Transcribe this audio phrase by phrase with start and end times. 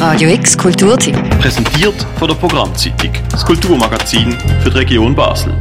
[0.00, 1.14] Radio X Kulturtipp.
[1.40, 5.52] Präsentiert von der Programmzeitung, das Kulturmagazin für die Region Basel.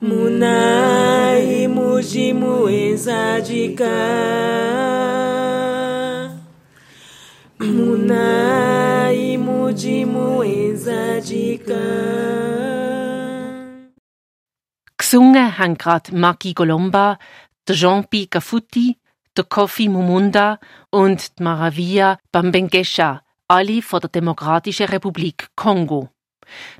[0.00, 0.75] Munai
[9.38, 13.76] mujimu enzajika Munai
[14.98, 17.18] Gesungen haben gerade Maki Golomba,
[17.68, 18.98] der Jean-Pi Gafuti,
[19.36, 20.58] der Kofi Mumunda
[20.90, 26.08] und die Maravia Bambengesha, alle von der Demokratischen Republik Kongo.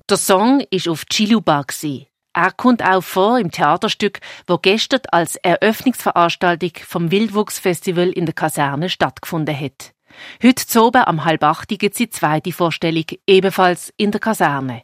[0.09, 1.62] Der Song ist auf Chiluba.
[1.62, 2.06] Gewesen.
[2.36, 8.90] Er kommt auch vor im Theaterstück, wo gestern als Eröffnungsveranstaltung vom Wildwuchsfestival in der Kaserne
[8.90, 9.95] stattgefunden hat.
[10.42, 14.82] Heute oben am halb acht gibt die zweite Vorstellung, ebenfalls in der Kaserne.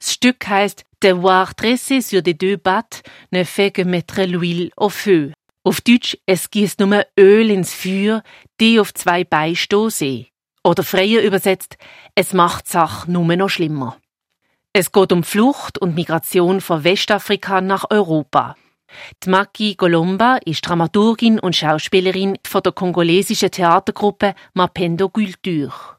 [0.00, 4.88] Das Stück heißt Devoir dresser sur des deux battes ne fait que mettre l'huile au
[4.88, 5.30] feu.
[5.62, 8.24] Auf Deutsch, es gießt nur Öl ins Feuer,
[8.60, 10.26] die auf zwei Beine stehen.
[10.64, 11.76] Oder freier übersetzt,
[12.16, 13.96] es macht Sache nur noch schlimmer.
[14.76, 18.56] Es geht um Flucht und Migration von Westafrika nach Europa.
[19.22, 25.93] Die Maki Golomba ist Dramaturgin und Schauspielerin von der kongolesischen Theatergruppe Mapendo Culture.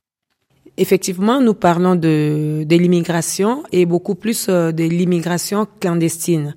[0.77, 6.53] Effectivement, nous parlons de, de l'immigration et beaucoup plus euh, de l'immigration clandestine.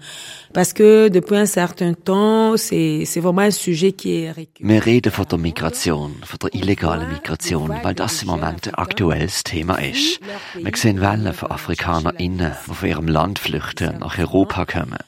[0.53, 4.69] Parce que depuis un certain temps, c'est, c'est vraiment un sujet qui est récurrent.
[4.69, 9.45] Wir reden von der Migration, von der illegalen Migration, weil das im Moment ein aktuelles
[9.45, 10.19] Thema ist.
[10.57, 14.99] Wir sehen Wellen von AfrikanerInnen, die von ihrem Land flüchten nach Europa kommen.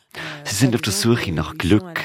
[0.45, 2.01] Sie sind auf der Suche nach Glück.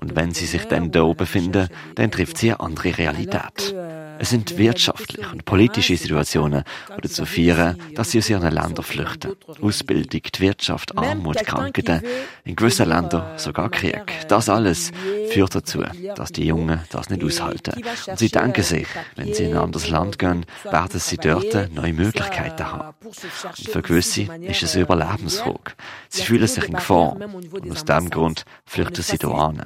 [0.00, 3.74] Und wenn sie sich dann da oben finden, dann trifft sie eine andere Realität.
[4.18, 6.64] Es sind wirtschaftliche und politische Situationen,
[6.96, 9.32] die dazu führen, dass sie aus ihren Ländern flüchten.
[9.60, 12.02] Ausbildung, die Wirtschaft, Armut, Krankheiten,
[12.44, 14.02] in gewissen Ländern sogar Krieg.
[14.28, 14.92] Das alles
[15.30, 15.82] führt dazu,
[16.14, 17.82] dass die Jungen das nicht aushalten.
[18.06, 21.92] Und sie denken sich, wenn sie in ein anderes Land gehen, werden sie dort neue
[21.92, 22.94] Möglichkeiten haben.
[23.04, 25.72] Und für gewisse ist es eine Überlebensfrage.
[26.08, 29.62] Sie fühlen sich in Gefahr und aus diesem Grund flüchten sie hier an.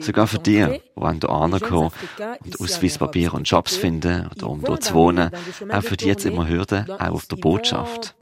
[0.00, 0.66] Sogar für die,
[0.96, 1.90] die an hier ankommen
[2.44, 5.30] und Ausweispapier und Jobs finden oder um dort zu wohnen,
[5.70, 8.14] auch für die jetzt immer Hürden, auch auf der Botschaft.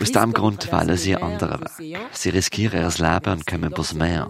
[0.00, 1.98] Aus diesem Grund wählen sie einen anderen Weg.
[2.12, 4.28] Sie riskieren ihr Leben und kommen übers Meer.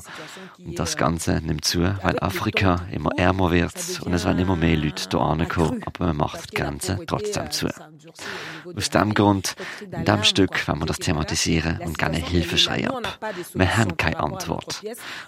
[0.59, 4.79] Und das Ganze nimmt zu, weil Afrika immer ärmer wird und es werden immer mehr
[4.79, 7.69] Leute hier ankommen, aber man macht die Grenzen trotzdem zu.
[8.77, 13.19] Aus diesem Grund, in diesem Stück wollen wir das thematisieren und gerne Hilfeschrei ab.
[13.55, 14.83] Wir haben keine Antwort.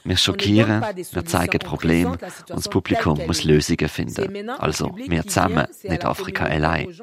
[0.04, 4.50] Wir schockieren, wir zeigen Probleme und das Publikum muss Lösungen finden.
[4.50, 6.94] Also, wir zusammen, nicht Afrika allein.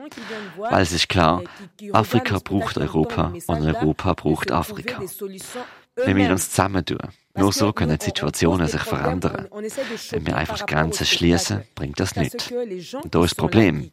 [0.58, 1.44] Weil es ist klar,
[1.94, 5.02] Afrika braucht Europa und Europa braucht Afrika.
[5.02, 7.00] Wir müssen uns zusammentun.
[7.38, 9.48] Nur so können Situationen sich verändern.
[10.12, 12.52] Wenn wir einfach Grenzen schließen, bringt das nichts.
[12.52, 13.92] Und da ist das Problem.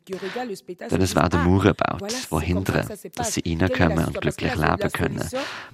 [0.90, 5.28] Denn es werden Mauern gebaut, die hindern, dass sie reinkommen und glücklich leben können.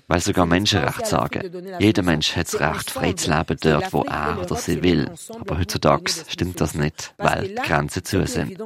[0.07, 1.43] Weil sogar Menschenrechte sagen,
[1.79, 5.11] jeder Mensch hat das Recht, frei zu leben dort, wo er oder sie will.
[5.39, 8.57] Aber heutzutage stimmt das nicht, weil die Grenzen zu sind.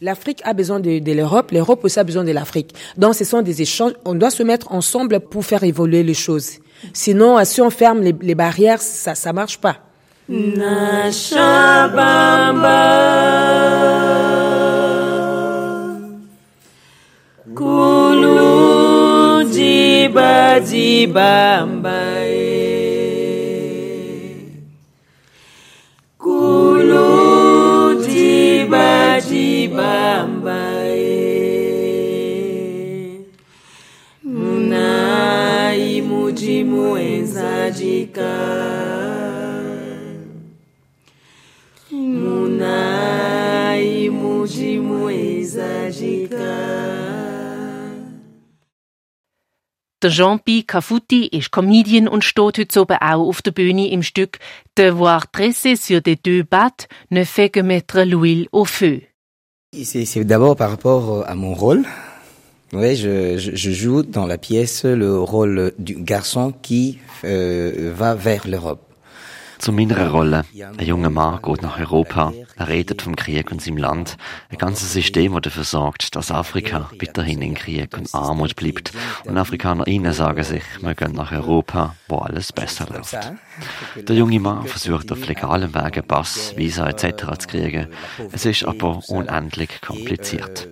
[0.00, 2.74] L'Afrique a besoin de, de l'Europe, l'Europe aussi a besoin de l'Afrique.
[2.98, 6.58] Donc ce sont des échanges, on doit se mettre ensemble pour faire évoluer les choses.
[6.92, 9.76] Sinon, si on ferme les, les barrières, ça ça marche pas.
[10.28, 11.12] Munai
[36.66, 38.32] mujimu enzajika
[41.90, 43.30] Munai
[44.10, 46.56] mujimu enzajika
[50.02, 54.38] Der Jean-Pi Cafuti ist Comedian und steht heute oben auch auf der Bühne im Stück
[54.76, 59.00] Devoir dresser sur des deux battes ne fait que mettre l'huile au feu.
[59.72, 61.86] C'est c'est d'abord par rapport à mon rôle.
[62.82, 68.46] Je, je, je joue dans la pièce le rôle du garçon qui euh, va vers
[68.46, 68.80] l'Europe.
[69.58, 70.44] Zu meiner Rolle.
[70.76, 72.32] Ein junger Mann geht nach Europa.
[72.56, 74.16] Er redet vom Krieg und seinem Land.
[74.50, 78.92] Ein ganzes System, das dafür sorgt, dass Afrika weiterhin in Krieg und Armut bleibt.
[79.24, 83.16] Und AfrikanerInnen sagen sich, wir gehen nach Europa, wo alles besser läuft.
[83.96, 87.38] Der junge Mann versucht auf legalem Wege Pass, Visa etc.
[87.38, 87.88] zu kriegen.
[88.32, 90.68] Es ist aber unendlich kompliziert.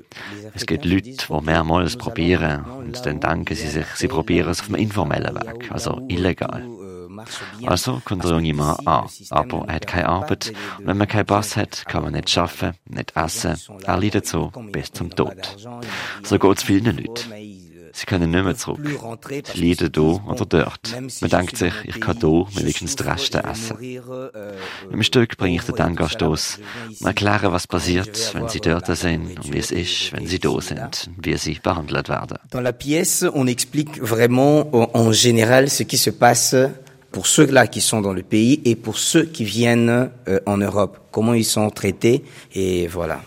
[0.55, 4.69] Es gibt Leute, die mehrmals probieren und dann denken sie sich, sie probieren es auf
[4.69, 6.65] einem informellen Weg, also illegal.
[7.67, 10.53] Also junge Mann an, aber er hat keine Arbeit.
[10.79, 13.57] Und wenn man keinen Pass hat, kann man nicht arbeiten, nicht essen.
[13.85, 15.57] Er leidet so bis zum Tod.
[16.23, 17.33] So geht es vielen Leuten.
[17.97, 18.81] Sie können nicht mehr zurück.
[19.55, 21.01] Sie leiden hier oder dort.
[21.21, 23.79] Man denkt sich, ich kann hier wenigstens die Reste essen.
[24.91, 26.59] Im Stück bringe ich den Denkanstoß
[26.99, 30.61] und erkläre, was passiert, wenn sie dort sind und wie es ist, wenn sie da
[30.61, 32.39] sind und wie sie behandelt werden.
[32.51, 36.57] Dans la pièce, on explique vraiment en général ce qui se passe
[37.15, 40.99] pour ceux-là qui sont dans le pays et pour ceux qui viennent euh, en Europe,
[41.13, 43.21] comment ils sont traités et voilà.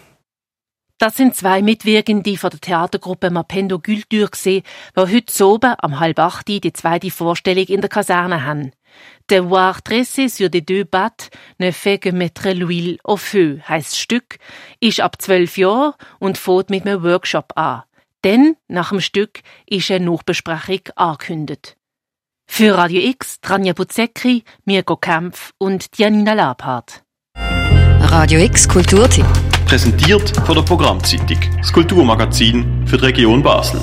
[1.00, 4.64] Das sind zwei Mitwirkende von der Theatergruppe Mapendo Gültür die
[4.98, 8.72] heute oben am halb acht die zweite Vorstellung in der Kaserne haben.
[9.30, 11.30] Devoir dresser sur des deux battes
[11.60, 14.38] ne fait que mettre l'huile au feu, heisst Stück,
[14.82, 17.84] ist ab zwölf Jahren und fährt mit einem Workshop an.
[18.26, 21.77] Denn, nach dem Stück, ist eine Nachbesprechung angekündigt.
[22.50, 27.04] Für Radio X, Tranja Buzekri, Mirko Kempf und Janina Labhardt.
[27.36, 29.26] Radio X Kulturtipp.
[29.68, 33.80] Präsentiert von der Programmzeitung, das Kulturmagazin für die Region Basel.